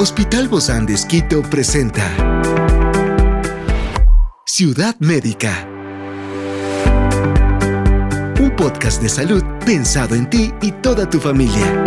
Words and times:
Hospital 0.00 0.46
Bozán 0.46 0.86
de 0.86 0.94
Esquito 0.94 1.42
presenta 1.42 2.04
Ciudad 4.46 4.94
Médica. 5.00 5.68
Un 8.38 8.54
podcast 8.56 9.02
de 9.02 9.08
salud 9.08 9.42
pensado 9.66 10.14
en 10.14 10.30
ti 10.30 10.52
y 10.62 10.70
toda 10.70 11.10
tu 11.10 11.18
familia. 11.18 11.82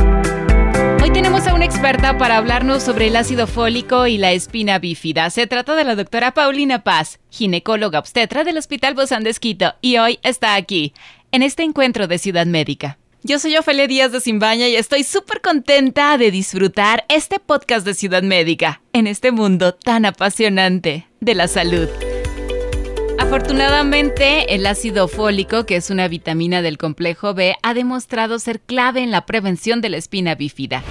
Hoy 1.02 1.10
tenemos 1.14 1.48
a 1.48 1.54
una 1.54 1.64
experta 1.64 2.18
para 2.18 2.36
hablarnos 2.36 2.84
sobre 2.84 3.08
el 3.08 3.16
ácido 3.16 3.48
fólico 3.48 4.06
y 4.08 4.18
la 4.18 4.34
espina 4.34 4.78
bífida. 4.78 5.30
Se 5.30 5.48
trata 5.48 5.76
de 5.76 5.86
la 5.86 5.96
doctora 5.96 6.34
Paulina 6.34 6.84
Paz, 6.84 7.22
ginecóloga 7.30 8.00
obstetra 8.00 8.44
del 8.44 8.58
Hospital 8.58 8.94
Bozán 8.94 9.24
de 9.24 9.30
Esquito, 9.30 9.76
y 9.80 10.00
hoy 10.00 10.20
está 10.22 10.56
aquí, 10.56 10.94
en 11.32 11.44
este 11.44 11.64
encuentro 11.64 12.08
de 12.08 12.18
Ciudad 12.18 12.46
Médica. 12.46 12.98
Yo 13.24 13.38
soy 13.38 13.56
Ofelia 13.56 13.86
Díaz 13.86 14.12
de 14.12 14.20
Simbaña 14.20 14.68
y 14.68 14.76
estoy 14.76 15.04
súper 15.04 15.42
contenta 15.42 16.18
de 16.18 16.32
disfrutar 16.32 17.06
este 17.08 17.40
podcast 17.40 17.86
de 17.86 17.94
Ciudad 17.94 18.24
Médica 18.24 18.82
en 18.94 19.06
este 19.06 19.32
mundo 19.32 19.76
tan 19.76 20.06
apasionante 20.06 21.08
de 21.20 21.36
la 21.36 21.48
salud. 21.48 21.88
Afortunadamente, 23.20 24.56
el 24.56 24.66
ácido 24.66 25.08
fólico, 25.08 25.68
que 25.68 25.76
es 25.76 25.92
una 25.92 26.08
vitamina 26.08 26.64
del 26.64 26.80
complejo 26.80 27.36
B, 27.36 27.56
ha 27.62 27.76
demostrado 27.76 28.40
ser 28.40 28.60
clave 28.60 29.04
en 29.04 29.12
la 29.12 29.28
prevención 29.28 29.82
de 29.82 29.90
la 29.90 29.98
espina 29.98 30.34
bífida. 30.34 30.84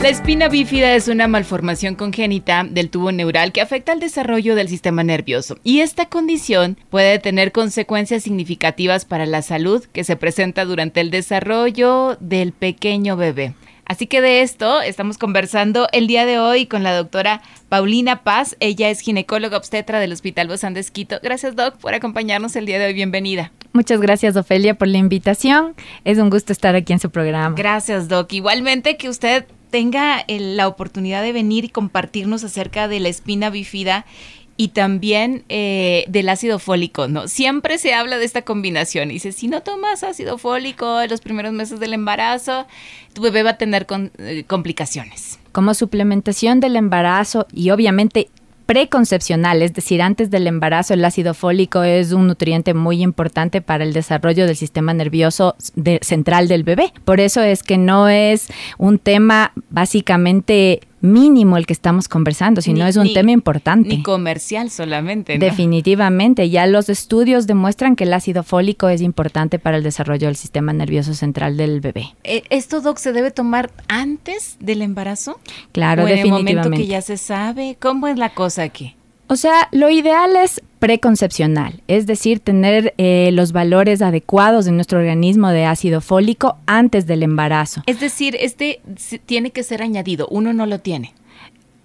La 0.00 0.10
espina 0.10 0.48
bífida 0.48 0.94
es 0.94 1.08
una 1.08 1.26
malformación 1.26 1.96
congénita 1.96 2.62
del 2.62 2.88
tubo 2.88 3.10
neural 3.10 3.50
que 3.50 3.60
afecta 3.60 3.90
al 3.90 3.98
desarrollo 3.98 4.54
del 4.54 4.68
sistema 4.68 5.02
nervioso 5.02 5.58
y 5.64 5.80
esta 5.80 6.06
condición 6.06 6.78
puede 6.88 7.18
tener 7.18 7.50
consecuencias 7.50 8.22
significativas 8.22 9.04
para 9.04 9.26
la 9.26 9.42
salud 9.42 9.84
que 9.86 10.04
se 10.04 10.14
presenta 10.14 10.64
durante 10.64 11.00
el 11.00 11.10
desarrollo 11.10 12.16
del 12.20 12.52
pequeño 12.52 13.16
bebé. 13.16 13.54
Así 13.86 14.06
que 14.06 14.20
de 14.20 14.42
esto 14.42 14.80
estamos 14.82 15.18
conversando 15.18 15.88
el 15.92 16.06
día 16.06 16.26
de 16.26 16.38
hoy 16.38 16.66
con 16.66 16.84
la 16.84 16.94
doctora 16.94 17.42
Paulina 17.68 18.22
Paz. 18.22 18.56
Ella 18.60 18.90
es 18.90 19.00
ginecóloga 19.00 19.56
obstetra 19.56 19.98
del 19.98 20.12
Hospital 20.12 20.46
Bozán 20.46 20.74
de 20.74 20.80
Esquito. 20.80 21.18
Gracias, 21.22 21.56
Doc, 21.56 21.76
por 21.78 21.94
acompañarnos 21.94 22.54
el 22.54 22.66
día 22.66 22.78
de 22.78 22.86
hoy. 22.86 22.92
Bienvenida. 22.92 23.50
Muchas 23.72 24.00
gracias, 24.00 24.36
Ofelia, 24.36 24.74
por 24.74 24.88
la 24.88 24.98
invitación. 24.98 25.74
Es 26.04 26.18
un 26.18 26.30
gusto 26.30 26.52
estar 26.52 26.76
aquí 26.76 26.92
en 26.92 26.98
su 26.98 27.10
programa. 27.10 27.56
Gracias, 27.56 28.08
Doc. 28.08 28.32
Igualmente 28.32 28.96
que 28.96 29.08
usted 29.08 29.46
tenga 29.70 30.24
la 30.28 30.68
oportunidad 30.68 31.22
de 31.22 31.32
venir 31.32 31.64
y 31.64 31.68
compartirnos 31.68 32.44
acerca 32.44 32.88
de 32.88 33.00
la 33.00 33.08
espina 33.08 33.50
bífida 33.50 34.04
y 34.60 34.68
también 34.68 35.44
eh, 35.48 36.04
del 36.08 36.28
ácido 36.28 36.58
fólico, 36.58 37.06
¿no? 37.06 37.28
Siempre 37.28 37.78
se 37.78 37.94
habla 37.94 38.18
de 38.18 38.24
esta 38.24 38.42
combinación. 38.42 39.08
Dice, 39.10 39.30
si 39.30 39.46
no 39.46 39.62
tomas 39.62 40.02
ácido 40.02 40.36
fólico 40.36 41.00
en 41.00 41.08
los 41.08 41.20
primeros 41.20 41.52
meses 41.52 41.78
del 41.78 41.94
embarazo, 41.94 42.66
tu 43.12 43.22
bebé 43.22 43.44
va 43.44 43.50
a 43.50 43.56
tener 43.56 43.86
eh, 44.18 44.42
complicaciones. 44.48 45.38
Como 45.52 45.74
suplementación 45.74 46.58
del 46.58 46.74
embarazo 46.74 47.46
y 47.52 47.70
obviamente 47.70 48.30
preconcepcional, 48.68 49.62
es 49.62 49.72
decir, 49.72 50.02
antes 50.02 50.30
del 50.30 50.46
embarazo, 50.46 50.92
el 50.92 51.02
ácido 51.02 51.32
fólico 51.32 51.84
es 51.84 52.12
un 52.12 52.26
nutriente 52.26 52.74
muy 52.74 53.02
importante 53.02 53.62
para 53.62 53.82
el 53.82 53.94
desarrollo 53.94 54.44
del 54.44 54.56
sistema 54.56 54.92
nervioso 54.92 55.56
central 56.02 56.48
del 56.48 56.64
bebé. 56.64 56.92
Por 57.06 57.18
eso 57.18 57.40
es 57.40 57.62
que 57.62 57.78
no 57.78 58.10
es 58.10 58.48
un 58.76 58.98
tema 58.98 59.52
básicamente 59.70 60.82
mínimo 61.00 61.56
el 61.56 61.66
que 61.66 61.72
estamos 61.72 62.08
conversando, 62.08 62.60
sino 62.60 62.86
es 62.86 62.96
un 62.96 63.12
tema 63.12 63.30
importante. 63.30 63.88
Ni 63.88 64.02
comercial 64.02 64.70
solamente. 64.70 65.38
Definitivamente, 65.38 66.50
ya 66.50 66.66
los 66.66 66.88
estudios 66.88 67.46
demuestran 67.46 67.96
que 67.96 68.04
el 68.04 68.12
ácido 68.12 68.42
fólico 68.42 68.88
es 68.88 69.00
importante 69.00 69.58
para 69.58 69.76
el 69.76 69.82
desarrollo 69.82 70.26
del 70.26 70.36
sistema 70.36 70.72
nervioso 70.72 71.14
central 71.14 71.56
del 71.56 71.80
bebé. 71.80 72.14
Eh, 72.24 72.42
¿Esto, 72.50 72.80
Doc, 72.80 72.98
se 72.98 73.12
debe 73.12 73.30
tomar 73.30 73.70
antes 73.88 74.56
del 74.60 74.82
embarazo? 74.82 75.38
Claro, 75.72 76.02
en 76.02 76.08
definitivamente. 76.08 76.50
el 76.50 76.56
momento 76.58 76.76
que 76.76 76.86
ya 76.86 77.02
se 77.02 77.16
sabe? 77.16 77.76
¿Cómo 77.80 78.08
es 78.08 78.18
la 78.18 78.30
cosa 78.30 78.62
aquí? 78.62 78.94
O 79.28 79.36
sea, 79.36 79.68
lo 79.72 79.90
ideal 79.90 80.36
es 80.36 80.62
preconcepcional, 80.78 81.82
es 81.86 82.06
decir, 82.06 82.40
tener 82.40 82.94
eh, 82.96 83.30
los 83.32 83.52
valores 83.52 84.00
adecuados 84.00 84.64
de 84.64 84.72
nuestro 84.72 84.98
organismo 84.98 85.50
de 85.50 85.66
ácido 85.66 86.00
fólico 86.00 86.56
antes 86.66 87.06
del 87.06 87.22
embarazo. 87.22 87.82
Es 87.86 88.00
decir, 88.00 88.36
este 88.40 88.80
tiene 89.26 89.50
que 89.50 89.62
ser 89.64 89.82
añadido, 89.82 90.28
uno 90.30 90.52
no 90.52 90.66
lo 90.66 90.78
tiene. 90.78 91.12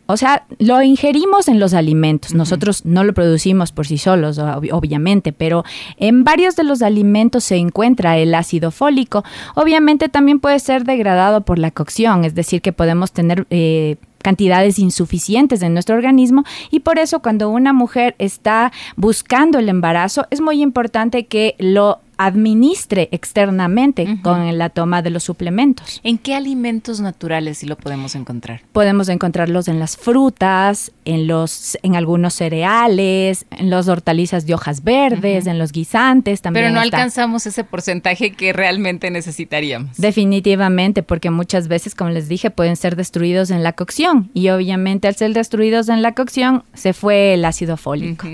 O 0.06 0.18
sea, 0.18 0.46
lo 0.60 0.82
ingerimos 0.82 1.48
en 1.48 1.60
los 1.60 1.74
alimentos. 1.74 2.34
Nosotros 2.34 2.86
no 2.86 3.06
lo 3.06 3.14
producimos 3.14 3.72
por 3.72 3.88
sí 3.88 3.98
solos, 3.98 4.38
obviamente, 4.38 5.32
pero 5.32 5.64
en 5.98 6.26
varios 6.26 6.58
de 6.58 6.66
los 6.66 6.82
alimentos 6.82 7.46
se 7.46 7.56
encuentra 7.56 8.18
el 8.18 8.36
ácido 8.36 8.72
fólico. 8.72 9.24
Obviamente 9.56 10.10
también 10.10 10.40
puede 10.42 10.60
ser 10.60 10.84
degradado 10.84 11.42
por 11.42 11.58
la 11.58 11.72
cocción, 11.72 12.26
es 12.26 12.36
decir, 12.36 12.62
que 12.62 12.74
podemos 12.74 13.12
tener... 13.12 13.48
Eh, 13.50 13.96
cantidades 14.24 14.80
insuficientes 14.80 15.62
en 15.62 15.74
nuestro 15.74 15.96
organismo 15.96 16.44
y 16.72 16.80
por 16.80 16.98
eso 16.98 17.20
cuando 17.20 17.50
una 17.50 17.74
mujer 17.74 18.16
está 18.18 18.72
buscando 18.96 19.60
el 19.60 19.70
embarazo 19.70 20.26
es 20.32 20.42
muy 20.42 20.64
importante 20.64 21.28
que 21.28 21.56
lo 21.60 22.00
administre 22.18 23.10
externamente 23.12 24.20
con 24.22 24.58
la 24.58 24.70
toma 24.70 25.02
de 25.02 25.10
los 25.10 25.24
suplementos. 25.24 26.00
¿En 26.04 26.18
qué 26.18 26.36
alimentos 26.36 27.00
naturales 27.00 27.60
sí 27.60 27.66
lo 27.66 27.76
podemos 27.76 28.16
encontrar? 28.16 28.62
Podemos 28.72 29.10
encontrarlos 29.10 29.68
en 29.68 29.80
las 29.80 29.98
frutas, 29.98 30.92
en 31.06 31.28
los 31.28 31.78
en 31.82 31.96
algunos 31.96 32.36
cereales, 32.36 33.46
en 33.52 33.70
las 33.70 33.88
hortalizas 33.88 34.46
de 34.46 34.54
hojas 34.54 34.84
verdes, 34.84 35.48
en 35.48 35.58
los 35.58 35.72
guisantes 35.72 36.42
también. 36.42 36.66
Pero 36.66 36.76
no 36.76 36.82
alcanzamos 36.82 37.46
ese 37.46 37.64
porcentaje 37.64 38.32
que 38.32 38.54
realmente 38.54 39.10
necesitaríamos. 39.10 39.98
Definitivamente, 39.98 41.04
porque 41.04 41.30
muchas 41.30 41.68
veces, 41.68 41.96
como 41.96 42.12
les 42.12 42.28
dije, 42.28 42.52
pueden 42.52 42.76
ser 42.76 42.96
destruidos 42.96 43.50
en 43.50 43.64
la 43.64 43.74
cocción 43.74 44.13
y 44.34 44.50
obviamente 44.50 45.08
al 45.08 45.16
ser 45.16 45.34
destruidos 45.34 45.90
en 45.90 46.02
la 46.02 46.14
cocción 46.14 46.64
se 46.74 46.94
fue 46.94 47.34
el 47.34 47.46
ácido 47.46 47.78
fólico. 47.78 48.28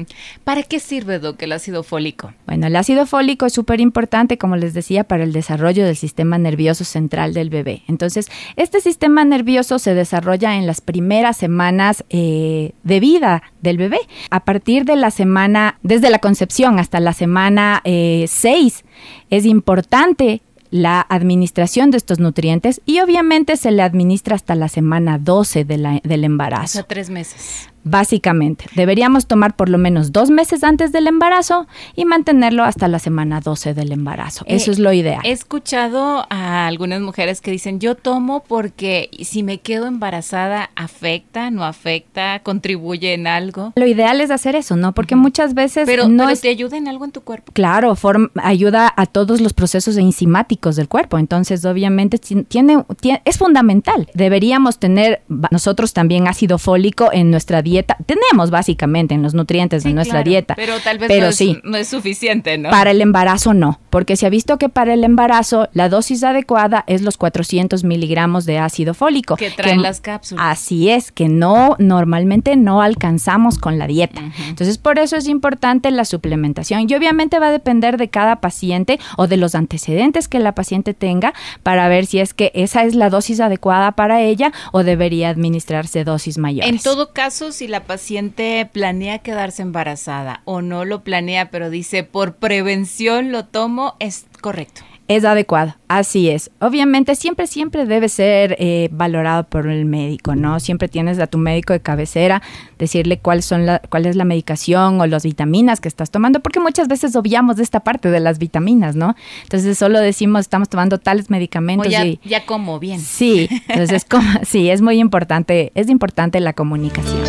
¿Para 0.44 0.64
qué 0.64 0.80
sirve, 0.80 1.20
Doc, 1.20 1.42
el 1.42 1.52
ácido 1.52 1.84
fólico? 1.84 2.34
Bueno, 2.46 2.68
el 2.68 2.76
ácido 2.76 3.06
fólico 3.06 3.46
es 3.46 3.54
súper 3.54 3.82
importante, 3.82 4.38
como 4.38 4.56
les 4.56 4.74
decía, 4.74 5.04
para 5.04 5.24
el 5.24 5.34
desarrollo 5.34 5.86
del 5.86 5.96
sistema 5.96 6.38
nervioso 6.38 6.84
central 6.84 7.34
del 7.34 7.50
bebé. 7.50 7.84
Entonces, 7.88 8.30
este 8.56 8.82
sistema 8.82 9.24
nervioso 9.26 9.80
se 9.80 9.94
desarrolla 9.94 10.56
en 10.56 10.68
las 10.68 10.82
primeras 10.82 11.38
semanas 11.38 12.04
eh, 12.10 12.72
de 12.84 13.00
vida 13.00 13.44
del 13.62 13.78
bebé. 13.78 14.00
A 14.30 14.46
partir 14.46 14.86
de 14.86 14.96
la 14.96 15.12
semana, 15.12 15.80
desde 15.84 16.10
la 16.10 16.20
concepción 16.20 16.80
hasta 16.80 17.00
la 17.00 17.14
semana 17.14 17.82
6, 17.84 18.34
eh, 18.44 18.90
es 19.30 19.46
importante 19.46 20.42
la 20.72 21.06
administración 21.08 21.92
de 21.92 21.98
estos 21.98 22.20
nutrientes 22.20 22.82
y 22.86 23.00
obviamente 23.00 23.58
se 23.58 23.72
le 23.72 23.82
administra 23.82 24.36
hasta 24.36 24.56
la 24.56 24.70
semana 24.70 25.18
12 25.18 25.66
del 25.66 26.24
embarazo. 26.24 26.64
O 26.64 26.68
sea, 26.68 26.84
tres 26.84 27.10
meses. 27.10 27.70
Básicamente, 27.90 28.66
deberíamos 28.76 29.26
tomar 29.26 29.56
por 29.56 29.68
lo 29.68 29.80
menos 29.80 30.12
dos 30.12 30.30
meses 30.30 30.64
antes 30.64 30.92
del 30.92 31.08
embarazo 31.08 31.66
y 31.96 32.06
mantenerlo 32.06 32.64
hasta 32.64 32.88
la 32.88 33.00
semana 33.00 33.40
12 33.40 33.74
del 33.74 33.92
embarazo. 33.92 34.46
Eso 34.48 34.70
eh, 34.70 34.74
es 34.74 34.80
lo 34.80 34.94
ideal. 34.94 35.22
He 35.24 35.32
escuchado 35.32 36.28
a 36.30 36.68
algunas 36.68 37.02
mujeres 37.02 37.42
que 37.42 37.50
dicen, 37.50 37.80
yo 37.80 37.96
tomo 37.96 38.44
porque 38.48 39.10
si 39.24 39.42
me 39.42 39.58
quedo 39.58 39.88
embarazada, 39.88 40.70
¿afecta, 40.76 41.50
no 41.50 41.64
afecta, 41.64 42.42
contribuye 42.44 43.16
en 43.16 43.26
algo? 43.26 43.74
Lo 43.76 43.88
ideal 43.88 44.22
es 44.22 44.30
hacer 44.30 44.56
eso, 44.56 44.76
¿no? 44.76 44.94
Porque 44.94 45.16
muchas 45.16 45.56
veces 45.56 45.88
pero, 45.88 46.08
no 46.08 46.28
pero 46.28 46.40
te 46.40 46.50
ayuda 46.50 46.78
en 46.78 46.88
algo 46.88 47.06
en 47.06 47.12
tu 47.12 47.22
cuerpo. 47.22 47.54
Claro, 47.54 47.98
ayuda 48.36 48.94
a 48.96 49.08
todos 49.08 49.42
los 49.42 49.54
procesos 49.54 49.98
enzimáticos 49.98 50.76
del 50.76 50.88
cuerpo. 50.88 51.18
Entonces, 51.18 51.66
obviamente, 51.66 52.20
tiene, 52.20 52.84
tiene, 53.00 53.22
es 53.26 53.40
fundamental. 53.40 54.08
Deberíamos 54.14 54.78
tener 54.78 55.24
nosotros 55.50 55.94
también 55.94 56.28
ácido 56.28 56.60
fólico 56.60 57.10
en 57.12 57.32
nuestra 57.32 57.64
dieta 57.64 57.79
dieta. 57.80 57.98
Tenemos 58.06 58.50
básicamente 58.52 59.16
en 59.16 59.22
los 59.22 59.34
nutrientes 59.34 59.84
de 59.84 59.94
nuestra 59.94 60.24
dieta. 60.24 60.56
Pero 60.56 60.80
tal 60.80 60.98
vez 60.98 61.10
no, 61.10 61.28
es, 61.28 61.36
sí, 61.36 61.58
no 61.64 61.78
es 61.78 61.88
suficiente, 61.88 62.58
¿no? 62.58 62.70
Para 62.70 62.92
el 62.92 63.02
embarazo 63.02 63.54
no, 63.54 63.80
porque 63.90 64.16
se 64.16 64.26
ha 64.26 64.30
visto 64.30 64.58
que 64.58 64.70
para 64.70 64.94
el 64.94 65.04
embarazo 65.04 65.70
la 65.74 65.90
dosis 65.90 66.24
adecuada 66.24 66.84
es 66.88 67.02
los 67.02 67.18
400 67.18 67.84
miligramos 67.84 68.46
de 68.46 68.60
ácido 68.60 68.94
fólico. 68.94 69.36
Que 69.36 69.52
traen 69.52 69.82
las 69.82 70.02
cápsulas. 70.02 70.46
Así 70.46 70.90
es, 70.90 71.12
que 71.12 71.28
no, 71.28 71.76
normalmente 71.80 72.56
no 72.56 72.82
alcanzamos 72.82 73.58
con 73.58 73.78
la 73.80 73.88
dieta. 73.88 74.22
Entonces, 74.48 74.78
por 74.78 75.00
eso 75.00 75.16
es 75.16 75.28
importante 75.28 75.92
la 75.92 76.06
suplementación. 76.06 76.88
Y 76.90 76.96
obviamente 76.96 77.40
va 77.40 77.48
a 77.48 77.52
depender 77.52 77.98
de 77.98 78.10
cada 78.10 78.38
paciente 78.38 79.00
o 79.18 79.28
de 79.28 79.38
los 79.38 79.56
antecedentes 79.56 80.28
que 80.28 80.40
la 80.40 80.54
paciente 80.54 80.94
tenga 80.94 81.34
para 81.64 81.88
ver 81.88 82.06
si 82.06 82.20
es 82.20 82.34
que 82.34 82.52
esa 82.54 82.84
es 82.84 82.96
la 82.96 83.10
dosis 83.10 83.40
adecuada 83.40 83.94
para 83.94 84.22
ella 84.22 84.52
o 84.72 84.84
debería 84.84 85.30
administrarse 85.30 86.04
dosis 86.04 86.38
mayores. 86.38 86.70
En 86.70 86.80
todo 86.80 87.14
caso, 87.14 87.52
si 87.60 87.68
la 87.68 87.84
paciente 87.84 88.70
planea 88.72 89.20
quedarse 89.20 89.64
embarazada 89.64 90.44
o 90.46 90.62
no 90.62 90.86
lo 90.86 91.04
planea, 91.04 91.52
pero 91.52 91.70
dice 91.70 92.06
por 92.06 92.36
prevención 92.36 93.34
lo 93.34 93.44
tomo, 93.44 93.96
es 94.00 94.28
correcto. 94.40 94.82
Es 95.10 95.26
adecuado, 95.26 95.76
así 95.88 96.30
es. 96.30 96.52
Obviamente 96.62 97.16
siempre, 97.16 97.48
siempre 97.48 97.86
debe 97.88 98.08
ser 98.10 98.56
eh, 98.60 98.90
valorado 98.92 99.44
por 99.44 99.68
el 99.68 99.86
médico, 99.86 100.36
¿no? 100.36 100.60
Siempre 100.60 100.88
tienes 100.88 101.20
a 101.20 101.26
tu 101.26 101.40
médico 101.40 101.74
de 101.74 101.82
cabecera, 101.82 102.44
decirle 102.78 103.18
cuál, 103.18 103.42
son 103.42 103.66
la, 103.66 103.80
cuál 103.90 104.06
es 104.06 104.16
la 104.16 104.24
medicación 104.24 105.02
o 105.02 105.08
las 105.08 105.24
vitaminas 105.24 105.82
que 105.82 105.88
estás 105.88 106.12
tomando, 106.12 106.42
porque 106.42 106.60
muchas 106.60 106.88
veces 106.88 107.16
obviamos 107.16 107.58
de 107.58 107.64
esta 107.64 107.80
parte 107.80 108.12
de 108.12 108.20
las 108.20 108.38
vitaminas, 108.38 108.96
¿no? 108.96 109.16
Entonces 109.42 109.78
solo 109.80 110.00
decimos, 110.00 110.42
estamos 110.42 110.70
tomando 110.70 111.00
tales 111.00 111.32
medicamentos. 111.32 111.92
ya, 111.92 112.06
y, 112.06 112.22
ya 112.24 112.46
como 112.46 112.80
bien. 112.80 113.02
Sí, 113.02 113.50
entonces 113.68 114.06
como, 114.06 114.30
sí, 114.44 114.70
es 114.70 114.82
muy 114.82 115.00
importante, 115.00 115.72
es 115.74 115.90
importante 115.90 116.40
la 116.40 116.54
comunicación. 116.54 117.29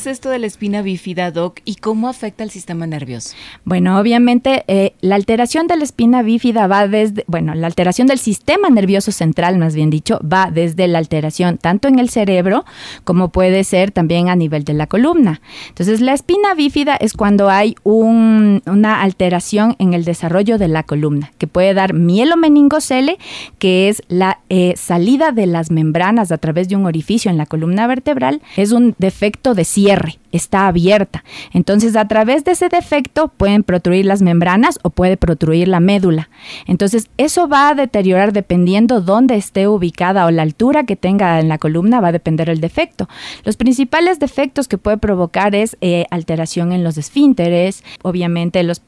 ¿Qué 0.00 0.08
es 0.08 0.16
esto 0.16 0.30
de 0.30 0.38
la 0.38 0.46
espina 0.46 0.80
bífida, 0.80 1.30
Doc, 1.30 1.60
y 1.66 1.74
cómo 1.74 2.08
afecta 2.08 2.42
el 2.42 2.50
sistema 2.50 2.86
nervioso? 2.86 3.34
Bueno, 3.66 4.00
obviamente 4.00 4.64
eh, 4.66 4.94
la 5.02 5.14
alteración 5.14 5.66
de 5.66 5.76
la 5.76 5.84
espina 5.84 6.22
bífida 6.22 6.66
va 6.66 6.88
desde, 6.88 7.22
bueno, 7.26 7.54
la 7.54 7.66
alteración 7.66 8.06
del 8.06 8.18
sistema 8.18 8.70
nervioso 8.70 9.12
central, 9.12 9.58
más 9.58 9.74
bien 9.74 9.90
dicho, 9.90 10.18
va 10.20 10.50
desde 10.50 10.88
la 10.88 10.96
alteración 10.96 11.58
tanto 11.58 11.86
en 11.86 11.98
el 11.98 12.08
cerebro 12.08 12.64
como 13.04 13.28
puede 13.28 13.62
ser 13.62 13.90
también 13.90 14.30
a 14.30 14.36
nivel 14.36 14.64
de 14.64 14.72
la 14.72 14.86
columna. 14.86 15.42
Entonces, 15.68 16.00
la 16.00 16.14
espina 16.14 16.54
bífida 16.54 16.96
es 16.96 17.12
cuando 17.12 17.50
hay 17.50 17.76
una 17.84 19.02
alteración 19.02 19.76
en 19.78 19.92
el 19.92 20.06
desarrollo 20.06 20.56
de 20.56 20.68
la 20.68 20.82
columna, 20.82 21.30
que 21.36 21.46
puede 21.46 21.74
dar 21.74 21.92
mielomeningocele, 21.92 23.18
que 23.58 23.90
es 23.90 24.02
la 24.08 24.38
eh, 24.48 24.72
salida 24.78 25.32
de 25.32 25.44
las 25.44 25.70
membranas 25.70 26.32
a 26.32 26.38
través 26.38 26.70
de 26.70 26.76
un 26.76 26.86
orificio 26.86 27.30
en 27.30 27.36
la 27.36 27.44
columna 27.44 27.86
vertebral. 27.86 28.40
Es 28.56 28.72
un 28.72 28.94
defecto 28.98 29.54
de 29.54 29.66
cierre, 29.66 29.89
cierre 29.90 30.19
está 30.32 30.66
abierta. 30.66 31.24
Entonces, 31.52 31.96
a 31.96 32.06
través 32.08 32.44
de 32.44 32.52
ese 32.52 32.68
defecto 32.68 33.28
pueden 33.28 33.62
protruir 33.62 34.04
las 34.04 34.22
membranas 34.22 34.78
o 34.82 34.90
puede 34.90 35.16
protruir 35.16 35.68
la 35.68 35.80
médula. 35.80 36.28
Entonces, 36.66 37.08
eso 37.16 37.48
va 37.48 37.68
a 37.68 37.74
deteriorar 37.74 38.32
dependiendo 38.32 39.00
dónde 39.00 39.36
esté 39.36 39.68
ubicada 39.68 40.26
o 40.26 40.30
la 40.30 40.42
altura 40.42 40.84
que 40.84 40.96
tenga 40.96 41.40
en 41.40 41.48
la 41.48 41.58
columna, 41.58 42.00
va 42.00 42.08
a 42.08 42.12
depender 42.12 42.48
el 42.48 42.60
defecto. 42.60 43.08
Los 43.44 43.56
principales 43.56 44.18
defectos 44.18 44.68
que 44.68 44.78
puede 44.78 44.98
provocar 44.98 45.54
es 45.54 45.76
eh, 45.80 46.06
alteración 46.10 46.72
en 46.72 46.84
los 46.84 46.98
esfínteres. 46.98 47.84
Obviamente, 48.02 48.62
los, 48.62 48.80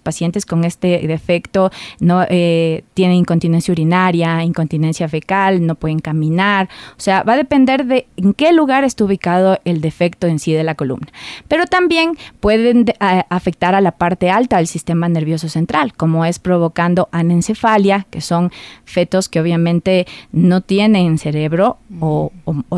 pacientes 0.00 0.46
con 0.46 0.64
este 0.64 1.06
defecto 1.06 1.70
no 2.00 2.24
eh, 2.28 2.84
tienen 2.94 3.16
incontinencia 3.16 3.72
urinaria, 3.72 4.42
incontinencia 4.44 5.08
fecal, 5.08 5.66
no 5.66 5.74
pueden 5.74 6.00
caminar. 6.00 6.68
O 6.92 7.00
sea, 7.00 7.22
va 7.22 7.34
a 7.34 7.36
depender 7.36 7.86
de 7.86 8.06
en 8.16 8.34
qué 8.34 8.52
lugar 8.52 8.84
está 8.84 9.04
ubicado 9.04 9.58
el 9.64 9.80
defecto 9.80 10.26
en 10.26 10.38
sí 10.38 10.52
de 10.52 10.64
la 10.64 10.74
columna. 10.74 10.89
Pero 11.48 11.66
también 11.66 12.16
pueden 12.40 12.86
afectar 12.98 13.74
a 13.74 13.80
la 13.80 13.92
parte 13.92 14.30
alta 14.30 14.56
del 14.56 14.66
sistema 14.66 15.08
nervioso 15.08 15.48
central, 15.48 15.92
como 15.94 16.24
es 16.24 16.38
provocando 16.38 17.08
anencefalia, 17.12 18.06
que 18.10 18.20
son 18.20 18.50
fetos 18.84 19.28
que 19.28 19.40
obviamente 19.40 20.06
no 20.32 20.60
tienen 20.60 21.18
cerebro 21.18 21.78
o, 22.00 22.32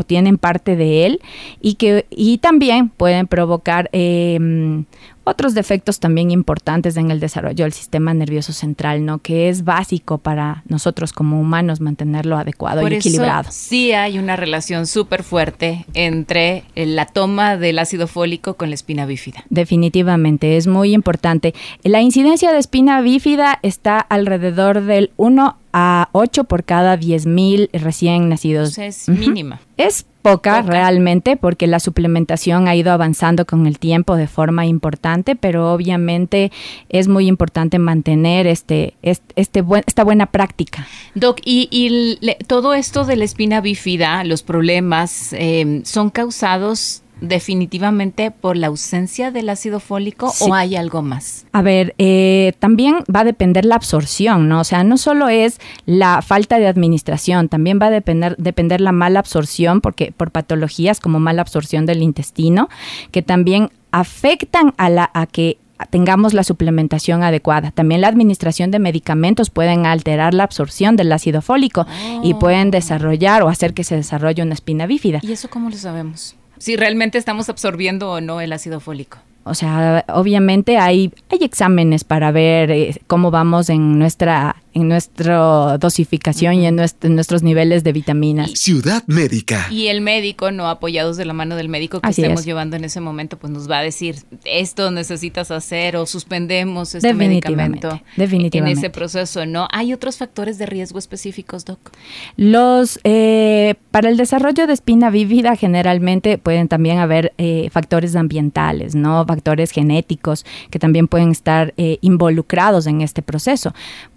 tienen 0.05 0.37
parte 0.37 0.75
de 0.75 1.05
él, 1.05 1.21
y 1.61 1.75
que 1.75 2.05
y 2.09 2.39
también 2.39 2.89
pueden 2.89 3.27
provocar 3.27 3.89
eh, 3.93 4.83
otros 5.23 5.53
defectos 5.53 5.99
también 5.99 6.31
importantes 6.31 6.97
en 6.97 7.11
el 7.11 7.19
desarrollo 7.19 7.65
del 7.65 7.73
sistema 7.73 8.13
nervioso 8.13 8.53
central, 8.53 9.05
¿no? 9.05 9.19
Que 9.19 9.49
es 9.49 9.63
básico 9.63 10.17
para 10.17 10.63
nosotros 10.67 11.13
como 11.13 11.39
humanos 11.39 11.81
mantenerlo 11.81 12.37
adecuado 12.37 12.87
y 12.87 12.93
equilibrado. 12.93 13.49
sí 13.51 13.91
hay 13.93 14.19
una 14.19 14.35
relación 14.35 14.87
súper 14.87 15.23
fuerte 15.23 15.85
entre 15.93 16.63
eh, 16.75 16.85
la 16.85 17.05
toma 17.05 17.57
del 17.57 17.79
ácido 17.79 18.07
fólico 18.07 18.55
con 18.55 18.69
la 18.69 18.75
espina 18.75 19.05
bífida. 19.05 19.43
Definitivamente, 19.49 20.57
es 20.57 20.67
muy 20.67 20.93
importante. 20.93 21.53
La 21.83 22.01
incidencia 22.01 22.51
de 22.51 22.59
espina 22.59 23.01
bífida 23.01 23.59
está 23.61 23.99
alrededor 23.99 24.81
del 24.81 25.11
1 25.17 25.57
a 25.73 26.09
8 26.11 26.45
por 26.45 26.63
cada 26.63 26.95
10 26.97 27.25
mil 27.25 27.69
recién 27.73 28.29
nacidos. 28.29 28.77
es 28.77 29.09
mínima. 29.09 29.59
Es 29.75 30.05
poca, 30.21 30.61
realmente 30.61 31.35
porque 31.35 31.67
la 31.67 31.79
suplementación 31.79 32.67
ha 32.67 32.75
ido 32.75 32.91
avanzando 32.91 33.45
con 33.45 33.67
el 33.67 33.77
tiempo 33.77 34.15
de 34.15 34.27
forma 34.27 34.65
importante, 34.65 35.35
pero 35.35 35.73
obviamente 35.73 36.51
es 36.89 37.07
muy 37.07 37.27
importante 37.27 37.77
mantener 37.77 38.47
este, 38.47 38.95
este, 39.01 39.63
esta 39.85 40.03
buena 40.03 40.27
práctica. 40.27 40.87
Doc, 41.13 41.41
y, 41.43 42.17
todo 42.47 42.73
esto 42.73 43.03
de 43.03 43.17
la 43.17 43.25
espina 43.25 43.59
bífida, 43.61 44.23
los 44.23 44.43
problemas, 44.43 45.33
eh, 45.33 45.81
¿son 45.83 46.09
causados 46.09 47.02
definitivamente 47.21 48.31
por 48.31 48.57
la 48.57 48.67
ausencia 48.67 49.31
del 49.31 49.49
ácido 49.49 49.79
fólico 49.79 50.31
o 50.41 50.53
hay 50.53 50.75
algo 50.75 51.01
más? 51.01 51.45
A 51.51 51.61
ver, 51.61 51.95
eh, 51.97 52.53
también 52.59 53.03
va 53.13 53.21
a 53.21 53.23
depender 53.23 53.65
la 53.65 53.75
absorción, 53.75 54.49
¿no? 54.49 54.59
O 54.59 54.63
sea, 54.63 54.83
no 54.83 54.97
solo 54.97 55.29
es 55.29 55.59
la 55.85 56.21
falta 56.21 56.59
de 56.59 56.67
administración, 56.67 57.49
también 57.49 57.79
va 57.81 57.87
a 57.87 57.91
depender, 57.91 58.35
depender 58.37 58.81
la 58.81 58.91
mala 58.91 59.19
absorción, 59.19 59.81
porque 59.81 60.11
por 60.15 60.31
patologías 60.31 60.99
como 60.99 61.19
mala 61.19 61.41
absorción 61.41 61.85
del 61.85 62.01
intestino, 62.01 62.69
que 63.11 63.21
también 63.21 63.69
afectan 63.91 64.73
a 64.77 64.89
la 64.89 65.09
a 65.13 65.27
que 65.27 65.59
tengamos 65.89 66.33
la 66.33 66.43
suplementación 66.43 67.23
adecuada. 67.23 67.71
También 67.71 68.01
la 68.01 68.07
administración 68.07 68.71
de 68.71 68.79
medicamentos 68.79 69.49
pueden 69.49 69.85
alterar 69.85 70.33
la 70.33 70.43
absorción 70.43 70.95
del 70.95 71.11
ácido 71.11 71.41
fólico 71.41 71.85
y 72.23 72.33
pueden 72.35 72.69
oh. 72.69 72.71
desarrollar 72.71 73.43
o 73.43 73.49
hacer 73.49 73.73
que 73.73 73.83
se 73.83 73.95
desarrolle 73.95 74.43
una 74.43 74.53
espina 74.53 74.85
bífida. 74.85 75.19
¿Y 75.21 75.31
eso 75.31 75.49
cómo 75.49 75.69
lo 75.69 75.75
sabemos? 75.75 76.35
Si 76.63 76.77
realmente 76.77 77.17
estamos 77.17 77.49
absorbiendo 77.49 78.09
o 78.09 78.21
no 78.21 78.39
el 78.39 78.53
ácido 78.53 78.79
fólico. 78.79 79.17
O 79.43 79.53
sea, 79.53 80.05
obviamente 80.07 80.77
hay, 80.77 81.11
hay 81.29 81.39
exámenes 81.41 82.05
para 82.05 82.31
ver 82.31 82.71
eh, 82.71 83.01
cómo 83.05 83.31
vamos 83.31 83.69
en 83.69 83.99
nuestra 83.99 84.55
en 84.73 84.87
nuestra 84.87 85.77
dosificación 85.77 86.55
y 86.55 86.67
en, 86.67 86.75
nuestros 86.75 87.43
niveles 87.43 87.83
de 87.83 87.91
vitaminas. 87.91 88.51
Ciudad 88.51 89.03
Médica. 89.07 89.67
Y 89.69 89.87
el 89.87 90.01
médico, 90.01 90.51
no 90.51 90.67
apoyados 90.67 91.17
de 91.17 91.25
la 91.25 91.33
mano 91.33 91.55
del 91.55 91.69
médico 91.69 92.01
que 92.01 92.09
estemos 92.09 92.45
llevando 92.45 92.75
en 92.75 92.83
ese 92.83 92.99
momento, 92.99 93.37
pues 93.37 93.51
nos 93.51 93.69
va 93.69 93.79
a 93.79 93.83
decir, 93.83 94.15
esto 94.45 94.91
necesitas 94.91 95.51
hacer 95.51 95.95
o 95.95 96.05
suspendemos 96.05 96.95
este 96.95 97.13
medicamento 97.13 98.01
definitivamente. 98.15 98.79
en 98.79 98.85
ese 98.85 98.89
proceso, 98.89 99.45
¿no? 99.45 99.67
¿Hay 99.71 99.93
otros 99.93 100.17
factores 100.17 100.57
de 100.57 100.65
riesgo 100.65 100.99
específicos, 100.99 101.65
Doc? 101.65 101.91
Los, 102.37 102.99
eh, 103.03 103.75
para 103.91 104.09
el 104.09 104.17
desarrollo 104.17 104.67
de 104.67 104.73
espina 104.73 105.09
vívida 105.09 105.55
generalmente 105.55 106.37
pueden 106.37 106.67
también 106.67 106.97
haber 106.97 107.33
eh, 107.37 107.69
factores 107.71 108.15
ambientales, 108.15 108.95
¿no? 108.95 109.25
Factores 109.25 109.71
genéticos 109.71 110.45
que 110.69 110.79
también 110.79 111.07
pueden 111.07 111.31
estar 111.31 111.73
eh, 111.77 111.97
involucrados 112.01 112.87
en 112.87 113.01
este 113.01 113.21
proceso 113.21 113.73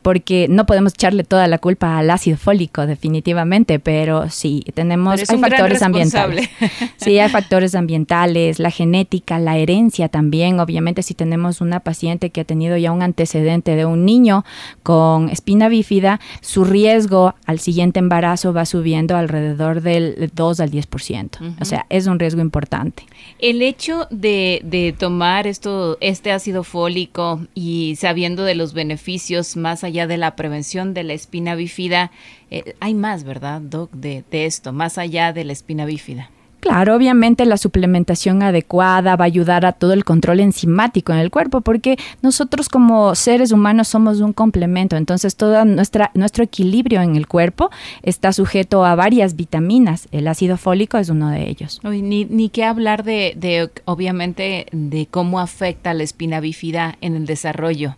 porque 0.07 0.46
no 0.49 0.67
podemos 0.67 0.95
echarle 0.95 1.25
toda 1.25 1.47
la 1.47 1.59
culpa 1.59 1.99
al 1.99 2.11
ácido 2.11 2.37
fólico, 2.37 2.87
definitivamente, 2.87 3.79
pero 3.79 4.29
sí, 4.31 4.65
tenemos, 4.75 5.29
hay 5.29 5.39
factores 5.39 5.83
ambientales. 5.83 6.49
Sí, 6.97 7.19
hay 7.19 7.29
factores 7.29 7.75
ambientales, 7.75 8.59
la 8.59 8.71
genética, 8.71 9.39
la 9.39 9.57
herencia 9.57 10.09
también. 10.09 10.61
Obviamente, 10.61 11.03
si 11.03 11.15
tenemos 11.15 11.61
una 11.61 11.81
paciente 11.81 12.31
que 12.31 12.41
ha 12.41 12.45
tenido 12.45 12.77
ya 12.77 12.93
un 12.93 13.03
antecedente 13.03 13.77
de 13.77 13.85
un 13.85 14.05
niño 14.05 14.45
con 14.83 15.29
espina 15.29 15.69
bífida, 15.69 16.21
su 16.41 16.65
riesgo 16.65 17.35
al 17.45 17.61
siguiente 17.61 17.99
embarazo 17.99 18.53
va 18.53 18.65
subiendo 18.65 19.17
alrededor 19.17 19.83
del 19.83 20.31
2 20.35 20.61
al 20.61 20.71
10%. 20.71 21.57
O 21.61 21.65
sea, 21.65 21.87
es 21.89 22.07
un 22.07 22.19
riesgo 22.19 22.41
importante. 22.41 23.05
El 23.39 23.63
hecho 23.63 24.07
de, 24.11 24.61
de 24.65 24.95
tomar 24.97 25.47
esto, 25.47 25.99
este 26.01 26.33
ácido 26.33 26.65
fólico 26.65 27.47
y 27.55 27.97
sabiendo 27.97 28.45
de 28.45 28.55
los 28.55 28.73
beneficios 28.73 29.57
más 29.57 29.85
allá 29.85 30.07
de 30.07 30.17
la 30.17 30.36
prevención 30.37 30.95
de 30.95 31.03
la 31.03 31.15
espina 31.15 31.55
bífida, 31.55 32.11
eh, 32.51 32.75
hay 32.81 32.95
más, 32.95 33.25
¿verdad, 33.25 33.61
Doc, 33.61 33.91
de, 33.93 34.25
de 34.31 34.47
esto, 34.47 34.73
más 34.73 34.99
allá 34.99 35.33
de 35.33 35.45
la 35.45 35.53
espina 35.53 35.85
bífida? 35.85 36.31
Claro, 36.61 36.97
obviamente 36.97 37.45
la 37.47 37.59
suplementación 37.59 38.43
adecuada 38.43 39.15
va 39.15 39.25
a 39.25 39.27
ayudar 39.27 39.65
a 39.65 39.73
todo 39.73 39.93
el 39.93 40.05
control 40.05 40.41
enzimático 40.41 41.13
en 41.13 41.19
el 41.19 41.31
cuerpo, 41.31 41.61
porque 41.61 41.97
nosotros 42.23 42.69
como 42.69 43.15
seres 43.15 43.53
humanos 43.53 43.87
somos 43.87 44.21
un 44.21 44.33
complemento, 44.33 44.97
entonces 44.97 45.37
todo 45.37 45.65
nuestra, 45.65 46.11
nuestro 46.15 46.43
equilibrio 46.43 47.03
en 47.03 47.15
el 47.15 47.29
cuerpo 47.29 47.71
está 48.03 48.33
sujeto 48.33 48.85
a 48.85 48.97
varias 48.97 49.37
vitaminas, 49.37 50.09
el 50.11 50.27
ácido 50.27 50.57
fólico 50.57 50.99
es 50.99 51.09
uno 51.09 51.31
de 51.31 51.49
ellos. 51.49 51.81
ni, 51.85 52.25
ni 52.25 52.49
qué 52.49 52.65
hablar 52.65 53.05
de, 53.05 53.35
de, 53.37 53.71
obviamente, 53.85 54.67
de 54.73 55.07
cómo 55.07 55.39
afecta 55.39 55.95
la 55.95 56.03
espina 56.03 56.41
bífida 56.41 56.97
en 57.01 57.15
el 57.15 57.27
desarrollo 57.27 57.97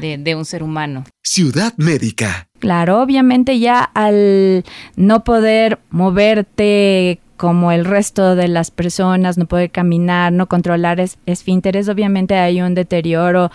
de, 0.00 0.34
un 0.34 0.44
ser 0.44 0.62
humano. 0.62 1.04
Ciudad 1.22 1.74
Médica. 1.76 2.48
Claro, 2.58 3.00
obviamente 3.00 3.58
ya 3.58 3.82
al 3.82 4.64
no 4.96 5.24
poder 5.24 5.78
moverte 5.90 7.20
como 7.36 7.72
el 7.72 7.86
resto 7.86 8.36
de 8.36 8.48
las 8.48 8.70
personas, 8.70 9.38
no 9.38 9.46
poder 9.46 9.70
caminar, 9.70 10.30
no 10.30 10.46
controlar 10.46 11.00
es, 11.00 11.18
esfínteres, 11.24 11.88
obviamente 11.88 12.34
hay 12.34 12.60
un 12.60 12.74
deterioro 12.74 13.50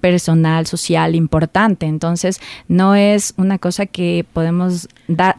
personal, 0.00 0.66
social 0.66 1.14
importante. 1.14 1.86
Entonces, 1.86 2.40
no 2.68 2.94
es 2.94 3.34
una 3.36 3.58
cosa 3.58 3.86
que 3.86 4.24
podemos 4.32 4.88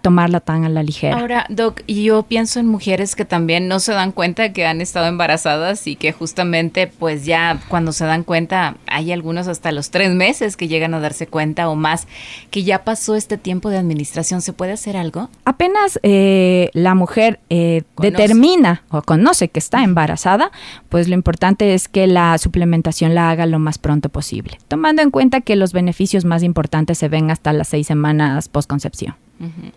tomarla 0.01 0.39
tan 0.39 0.65
a 0.65 0.69
la 0.69 0.83
ligera. 0.83 1.19
Ahora, 1.19 1.45
Doc, 1.49 1.81
yo 1.87 2.23
pienso 2.23 2.59
en 2.59 2.67
mujeres 2.67 3.15
que 3.15 3.25
también 3.25 3.67
no 3.67 3.79
se 3.79 3.93
dan 3.93 4.11
cuenta 4.11 4.53
que 4.53 4.65
han 4.65 4.81
estado 4.81 5.07
embarazadas 5.07 5.87
y 5.87 5.95
que 5.95 6.11
justamente, 6.11 6.87
pues 6.87 7.25
ya 7.25 7.59
cuando 7.67 7.91
se 7.91 8.05
dan 8.05 8.23
cuenta, 8.23 8.75
hay 8.87 9.11
algunos 9.11 9.47
hasta 9.47 9.71
los 9.71 9.89
tres 9.89 10.13
meses 10.13 10.57
que 10.57 10.67
llegan 10.67 10.93
a 10.93 10.99
darse 10.99 11.27
cuenta 11.27 11.69
o 11.69 11.75
más 11.75 12.07
que 12.49 12.63
ya 12.63 12.83
pasó 12.83 13.15
este 13.15 13.37
tiempo 13.37 13.69
de 13.69 13.77
administración. 13.77 14.41
¿Se 14.41 14.53
puede 14.53 14.73
hacer 14.73 14.97
algo? 14.97 15.29
Apenas 15.45 15.99
eh, 16.03 16.69
la 16.73 16.95
mujer 16.95 17.39
eh, 17.49 17.83
determina 17.97 18.83
o 18.89 19.01
conoce 19.01 19.49
que 19.49 19.59
está 19.59 19.83
embarazada, 19.83 20.51
pues 20.89 21.07
lo 21.07 21.15
importante 21.15 21.73
es 21.73 21.87
que 21.87 22.07
la 22.07 22.37
suplementación 22.37 23.15
la 23.15 23.29
haga 23.29 23.45
lo 23.45 23.59
más 23.59 23.77
pronto 23.77 24.09
posible 24.09 24.50
tomando 24.67 25.01
en 25.01 25.11
cuenta 25.11 25.41
que 25.41 25.55
los 25.55 25.73
beneficios 25.73 26.25
más 26.25 26.43
importantes 26.43 26.97
se 26.97 27.09
ven 27.09 27.31
hasta 27.31 27.53
las 27.53 27.67
seis 27.69 27.87
semanas 27.87 28.47
postconcepción. 28.47 29.15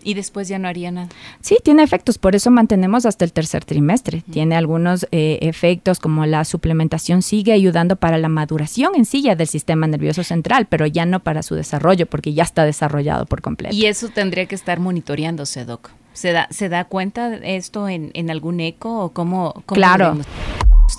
Y 0.03 0.13
después 0.13 0.47
ya 0.47 0.59
no 0.59 0.67
haría 0.67 0.91
nada. 0.91 1.09
Sí, 1.41 1.57
tiene 1.63 1.81
efectos, 1.81 2.19
por 2.19 2.35
eso 2.35 2.51
mantenemos 2.51 3.05
hasta 3.05 3.25
el 3.25 3.33
tercer 3.33 3.65
trimestre. 3.65 4.21
Tiene 4.31 4.55
algunos 4.55 5.07
eh, 5.11 5.39
efectos 5.41 5.99
como 5.99 6.25
la 6.27 6.45
suplementación 6.45 7.23
sigue 7.23 7.51
ayudando 7.51 7.95
para 7.95 8.17
la 8.17 8.29
maduración 8.29 8.93
en 8.95 9.05
sí 9.05 9.25
del 9.35 9.47
sistema 9.47 9.87
nervioso 9.87 10.23
central, 10.23 10.67
pero 10.67 10.85
ya 10.85 11.05
no 11.05 11.21
para 11.21 11.41
su 11.41 11.55
desarrollo, 11.55 12.05
porque 12.05 12.33
ya 12.33 12.43
está 12.43 12.63
desarrollado 12.63 13.25
por 13.25 13.41
completo. 13.41 13.75
Y 13.75 13.85
eso 13.85 14.09
tendría 14.09 14.45
que 14.45 14.53
estar 14.53 14.79
monitoreándose, 14.79 15.65
Doc. 15.65 15.89
¿Se 16.13 16.31
da, 16.31 16.47
¿se 16.51 16.69
da 16.69 16.85
cuenta 16.85 17.29
de 17.29 17.57
esto 17.57 17.89
en, 17.89 18.11
en 18.13 18.29
algún 18.29 18.59
eco 18.59 18.99
o 18.99 19.09
cómo? 19.09 19.51
cómo 19.65 19.65
claro. 19.65 20.17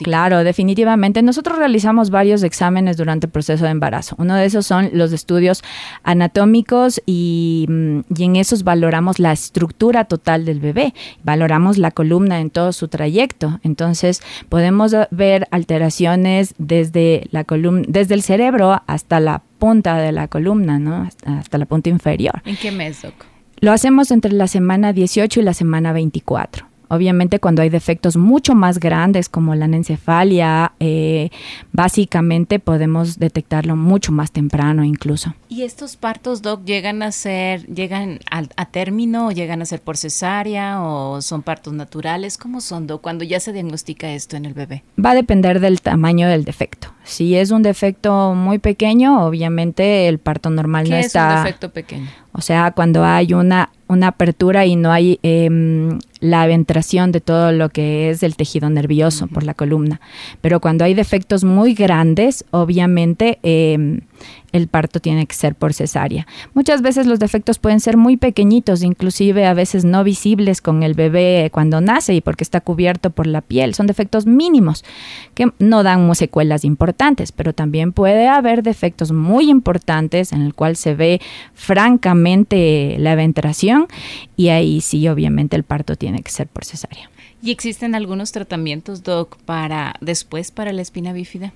Claro, 0.02 0.44
definitivamente. 0.44 1.22
Nosotros 1.22 1.58
realizamos 1.58 2.10
varios 2.10 2.42
exámenes 2.42 2.96
durante 2.96 3.26
el 3.26 3.32
proceso 3.32 3.64
de 3.64 3.70
embarazo. 3.70 4.14
Uno 4.18 4.34
de 4.34 4.44
esos 4.44 4.66
son 4.66 4.90
los 4.92 5.12
estudios 5.12 5.62
anatómicos 6.02 7.00
y, 7.06 7.66
mm, 7.68 8.00
y, 8.16 8.24
en 8.24 8.36
esos 8.36 8.64
valoramos 8.64 9.18
la 9.18 9.32
estructura 9.32 10.04
total 10.04 10.44
del 10.44 10.60
bebé, 10.60 10.94
valoramos 11.22 11.78
la 11.78 11.90
columna 11.90 12.40
en 12.40 12.50
todo 12.50 12.72
su 12.72 12.88
trayecto. 12.88 13.60
Entonces 13.62 14.22
podemos 14.48 14.94
ver 15.10 15.48
alteraciones 15.50 16.54
desde 16.58 17.28
la 17.30 17.44
columna, 17.44 17.84
desde 17.88 18.14
el 18.14 18.22
cerebro 18.22 18.82
hasta 18.86 19.20
la 19.20 19.42
punta 19.58 19.96
de 19.96 20.12
la 20.12 20.28
columna, 20.28 20.78
¿no? 20.78 20.96
Hasta, 20.96 21.38
hasta 21.38 21.58
la 21.58 21.66
punta 21.66 21.88
inferior. 21.88 22.42
¿En 22.44 22.56
qué 22.56 22.70
mes, 22.70 23.02
Doc? 23.02 23.14
Lo 23.60 23.72
hacemos 23.72 24.10
entre 24.10 24.32
la 24.32 24.48
semana 24.48 24.92
18 24.92 25.40
y 25.40 25.42
la 25.42 25.54
semana 25.54 25.92
24. 25.92 26.66
Obviamente 26.88 27.40
cuando 27.40 27.62
hay 27.62 27.68
defectos 27.68 28.16
mucho 28.16 28.54
más 28.54 28.78
grandes 28.78 29.28
como 29.28 29.54
la 29.54 29.64
anencefalia, 29.64 30.72
eh, 30.80 31.30
básicamente 31.72 32.58
podemos 32.58 33.18
detectarlo 33.18 33.76
mucho 33.76 34.12
más 34.12 34.30
temprano 34.32 34.84
incluso. 34.84 35.34
¿Y 35.48 35.62
estos 35.62 35.96
partos, 35.96 36.42
Doc, 36.42 36.64
llegan 36.64 37.02
a 37.02 37.12
ser, 37.12 37.66
llegan 37.66 38.20
a, 38.30 38.66
término 38.66 39.28
o 39.28 39.30
llegan 39.32 39.62
a 39.62 39.64
ser 39.64 39.80
por 39.80 39.96
cesárea 39.96 40.82
o 40.82 41.20
son 41.22 41.42
partos 41.42 41.72
naturales? 41.72 42.38
¿Cómo 42.38 42.60
son, 42.60 42.86
Doc, 42.86 43.02
cuando 43.02 43.24
ya 43.24 43.40
se 43.40 43.52
diagnostica 43.52 44.10
esto 44.12 44.36
en 44.36 44.44
el 44.44 44.54
bebé? 44.54 44.82
Va 45.02 45.10
a 45.10 45.14
depender 45.14 45.60
del 45.60 45.80
tamaño 45.80 46.28
del 46.28 46.44
defecto. 46.44 46.92
Si 47.04 47.36
es 47.36 47.50
un 47.50 47.62
defecto 47.62 48.34
muy 48.34 48.58
pequeño, 48.58 49.24
obviamente 49.24 50.08
el 50.08 50.18
parto 50.18 50.50
normal 50.50 50.88
no 50.88 50.96
está... 50.96 51.20
¿Qué 51.20 51.32
es 51.34 51.38
un 51.38 51.44
defecto 51.44 51.70
pequeño? 51.70 52.08
O 52.32 52.42
sea, 52.42 52.72
cuando 52.72 53.02
hay 53.04 53.32
una, 53.32 53.70
una 53.88 54.08
apertura 54.08 54.66
y 54.66 54.76
no 54.76 54.92
hay 54.92 55.18
em, 55.22 55.98
la 56.20 56.46
ventración 56.46 57.12
de 57.12 57.20
todo 57.20 57.52
lo 57.52 57.68
que 57.68 58.10
es 58.10 58.22
el 58.22 58.36
tejido 58.36 58.70
nervioso 58.70 59.26
por 59.26 59.42
la 59.42 59.54
columna. 59.54 60.00
Pero 60.40 60.60
cuando 60.60 60.84
hay 60.84 60.94
defectos 60.94 61.44
muy 61.44 61.74
grandes, 61.74 62.44
obviamente 62.50 63.38
eh, 63.42 64.00
el 64.52 64.68
parto 64.68 65.00
tiene 65.00 65.26
que 65.26 65.34
ser 65.34 65.54
por 65.54 65.74
cesárea. 65.74 66.26
Muchas 66.54 66.80
veces 66.82 67.06
los 67.06 67.18
defectos 67.18 67.58
pueden 67.58 67.80
ser 67.80 67.96
muy 67.96 68.16
pequeñitos, 68.16 68.82
inclusive 68.82 69.46
a 69.46 69.54
veces 69.54 69.84
no 69.84 70.02
visibles 70.04 70.60
con 70.60 70.82
el 70.82 70.94
bebé 70.94 71.50
cuando 71.52 71.80
nace 71.80 72.14
y 72.14 72.20
porque 72.20 72.44
está 72.44 72.60
cubierto 72.60 73.10
por 73.10 73.26
la 73.26 73.42
piel. 73.42 73.74
Son 73.74 73.86
defectos 73.86 74.26
mínimos 74.26 74.84
que 75.34 75.50
no 75.58 75.82
dan 75.82 76.14
secuelas 76.14 76.64
importantes, 76.64 77.32
pero 77.32 77.52
también 77.52 77.92
puede 77.92 78.28
haber 78.28 78.62
defectos 78.62 79.12
muy 79.12 79.50
importantes 79.50 80.32
en 80.32 80.42
el 80.42 80.54
cual 80.54 80.76
se 80.76 80.94
ve 80.94 81.20
francamente 81.52 82.96
la 82.98 83.14
ventración 83.14 83.86
y 84.36 84.48
ahí 84.48 84.80
sí 84.80 85.08
obviamente 85.08 85.56
el 85.56 85.64
parto 85.64 85.96
tiene 85.96 86.05
que 86.14 86.30
ser 86.30 86.46
por 86.46 86.64
cesárea. 86.64 87.10
¿Y 87.42 87.50
existen 87.50 87.94
algunos 87.94 88.32
tratamientos, 88.32 89.02
Doc, 89.02 89.36
para 89.44 89.94
después 90.00 90.50
para 90.50 90.72
la 90.72 90.82
espina 90.82 91.12
bífida? 91.12 91.52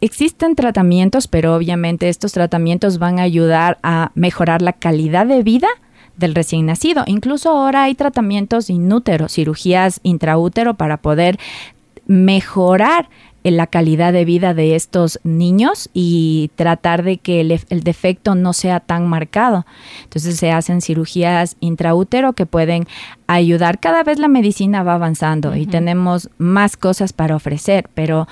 Existen 0.00 0.56
tratamientos, 0.56 1.26
pero 1.26 1.54
obviamente 1.54 2.08
estos 2.08 2.32
tratamientos 2.32 2.98
van 2.98 3.18
a 3.18 3.22
ayudar 3.22 3.78
a 3.82 4.12
mejorar 4.14 4.62
la 4.62 4.72
calidad 4.72 5.26
de 5.26 5.42
vida 5.42 5.68
del 6.16 6.34
recién 6.34 6.66
nacido. 6.66 7.04
Incluso 7.06 7.50
ahora 7.50 7.84
hay 7.84 7.94
tratamientos 7.94 8.70
inúteros, 8.70 9.32
cirugías 9.32 10.00
intraútero 10.02 10.74
para 10.74 10.98
poder 10.98 11.38
mejorar 12.06 13.08
la 13.52 13.66
calidad 13.66 14.12
de 14.12 14.24
vida 14.24 14.54
de 14.54 14.74
estos 14.74 15.20
niños 15.22 15.88
y 15.92 16.50
tratar 16.56 17.02
de 17.02 17.18
que 17.18 17.40
el, 17.40 17.82
defecto 17.82 18.34
no 18.34 18.52
sea 18.52 18.80
tan 18.80 19.06
marcado. 19.06 19.66
Entonces 20.04 20.36
se 20.36 20.50
hacen 20.50 20.80
cirugías 20.80 21.56
intraútero 21.60 22.32
que 22.32 22.46
pueden 22.46 22.86
ayudar. 23.26 23.78
Cada 23.78 24.02
vez 24.02 24.18
la 24.18 24.28
medicina 24.28 24.82
va 24.82 24.94
avanzando 24.94 25.54
y 25.56 25.66
tenemos 25.66 26.30
más 26.38 26.76
cosas 26.76 27.12
para 27.12 27.36
ofrecer, 27.36 27.88
pero 27.94 28.26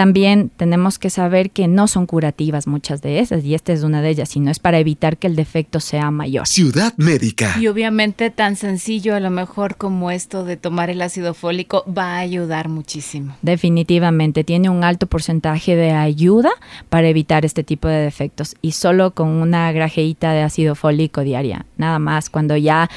también 0.00 0.50
tenemos 0.56 0.98
que 0.98 1.10
saber 1.10 1.50
que 1.50 1.68
no 1.68 1.86
son 1.86 2.06
curativas 2.06 2.66
muchas 2.66 3.02
de 3.02 3.18
esas, 3.18 3.44
y 3.44 3.54
esta 3.54 3.74
es 3.74 3.82
una 3.82 4.00
de 4.00 4.08
ellas, 4.08 4.30
sino 4.30 4.50
es 4.50 4.58
para 4.58 4.78
evitar 4.78 5.18
que 5.18 5.26
el 5.26 5.36
defecto 5.36 5.78
sea 5.78 6.10
mayor. 6.10 6.46
Ciudad 6.46 6.94
Médica. 6.96 7.54
Y 7.60 7.66
obviamente 7.66 8.30
tan 8.30 8.56
sencillo 8.56 9.14
a 9.14 9.20
lo 9.20 9.28
mejor 9.28 9.76
como 9.76 10.10
esto 10.10 10.46
de 10.46 10.56
tomar 10.56 10.88
el 10.88 11.02
ácido 11.02 11.34
fólico 11.34 11.84
va 11.86 12.14
a 12.14 12.20
ayudar 12.20 12.70
muchísimo. 12.70 13.36
Definitivamente, 13.42 14.42
tiene 14.42 14.70
un 14.70 14.84
alto 14.84 15.06
porcentaje 15.06 15.76
de 15.76 15.90
ayuda 15.90 16.52
para 16.88 17.06
evitar 17.08 17.44
este 17.44 17.62
tipo 17.62 17.86
de 17.86 17.98
defectos 17.98 18.56
y 18.62 18.72
solo 18.72 19.10
con 19.10 19.28
una 19.28 19.70
grajeita 19.70 20.32
de 20.32 20.40
ácido 20.40 20.76
fólico 20.76 21.20
diaria, 21.20 21.66
nada 21.76 21.98
más 21.98 22.30
cuando 22.30 22.56
ya 22.56 22.88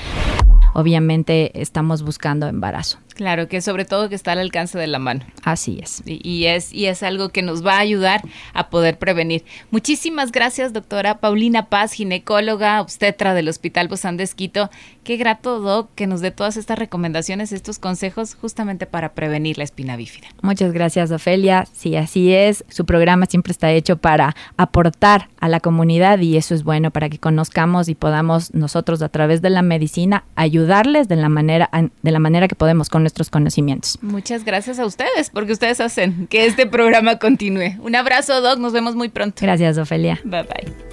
obviamente 0.73 1.61
estamos 1.61 2.01
buscando 2.01 2.47
embarazo. 2.47 2.99
Claro, 3.13 3.47
que 3.47 3.61
sobre 3.61 3.85
todo 3.85 4.09
que 4.09 4.15
está 4.15 4.31
al 4.31 4.39
alcance 4.39 4.77
de 4.77 4.87
la 4.87 4.99
mano. 4.99 5.23
Así 5.43 5.79
es. 5.81 6.01
Y, 6.05 6.45
es. 6.45 6.73
y 6.73 6.87
es 6.87 7.03
algo 7.03 7.29
que 7.29 7.41
nos 7.41 7.65
va 7.65 7.75
a 7.75 7.79
ayudar 7.79 8.21
a 8.53 8.69
poder 8.69 8.97
prevenir. 8.97 9.43
Muchísimas 9.69 10.31
gracias, 10.31 10.73
doctora 10.73 11.19
Paulina 11.19 11.67
Paz, 11.67 11.93
ginecóloga, 11.93 12.81
obstetra 12.81 13.33
del 13.33 13.49
Hospital 13.49 13.87
Bozán 13.87 14.17
de 14.17 14.23
Esquito. 14.23 14.69
Qué 15.03 15.17
grato, 15.17 15.59
Doc, 15.59 15.89
que 15.95 16.07
nos 16.07 16.21
dé 16.21 16.31
todas 16.31 16.57
estas 16.57 16.79
recomendaciones, 16.79 17.51
estos 17.51 17.77
consejos 17.79 18.35
justamente 18.35 18.85
para 18.85 19.13
prevenir 19.13 19.57
la 19.57 19.63
espina 19.63 19.97
bífida. 19.97 20.27
Muchas 20.41 20.71
gracias, 20.71 21.11
Ofelia. 21.11 21.67
Sí, 21.73 21.95
así 21.95 22.33
es. 22.33 22.63
Su 22.69 22.85
programa 22.85 23.25
siempre 23.25 23.51
está 23.51 23.71
hecho 23.71 23.97
para 23.97 24.35
aportar 24.57 25.29
a 25.39 25.49
la 25.49 25.59
comunidad 25.59 26.19
y 26.19 26.37
eso 26.37 26.55
es 26.55 26.63
bueno 26.63 26.91
para 26.91 27.09
que 27.09 27.19
conozcamos 27.19 27.89
y 27.89 27.95
podamos 27.95 28.53
nosotros 28.53 29.01
a 29.01 29.09
través 29.09 29.41
de 29.41 29.49
la 29.49 29.61
medicina 29.61 30.23
ayudarles 30.35 31.07
de 31.07 31.17
la 31.17 31.29
manera, 31.29 31.69
de 32.01 32.11
la 32.11 32.19
manera 32.19 32.47
que 32.47 32.55
podemos 32.55 32.89
con 32.89 33.03
nuestros 33.03 33.29
conocimientos. 33.29 33.99
Muchas 34.01 34.45
gracias 34.45 34.79
a 34.79 34.85
ustedes 34.85 35.29
porque 35.29 35.51
ustedes 35.51 35.81
hacen 35.81 36.27
que 36.27 36.45
este 36.45 36.65
programa 36.65 37.19
continúe. 37.19 37.77
Un 37.81 37.95
abrazo, 37.95 38.39
Doc. 38.41 38.59
Nos 38.59 38.73
vemos 38.73 38.95
muy 38.95 39.09
pronto. 39.09 39.37
Gracias, 39.41 39.77
Ofelia. 39.77 40.19
Bye 40.23 40.43
bye. 40.43 40.92